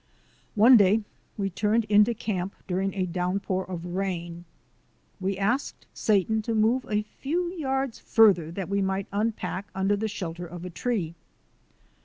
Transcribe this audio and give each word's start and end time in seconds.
One 0.55 0.77
day 0.77 1.03
we 1.37 1.51
turned 1.51 1.83
into 1.83 2.15
camp 2.15 2.55
during 2.67 2.91
a 2.95 3.05
downpour 3.05 3.69
of 3.69 3.85
rain. 3.85 4.45
We 5.19 5.37
asked 5.37 5.85
Satan 5.93 6.41
to 6.41 6.55
move 6.55 6.87
a 6.89 7.03
few 7.19 7.51
yards 7.53 7.99
farther 7.99 8.49
that 8.49 8.67
we 8.67 8.81
might 8.81 9.05
unpack 9.11 9.67
under 9.75 9.95
the 9.95 10.07
shelter 10.07 10.47
of 10.47 10.65
a 10.65 10.71
tree. 10.71 11.13